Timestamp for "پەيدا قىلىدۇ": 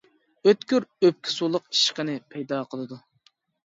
2.33-2.99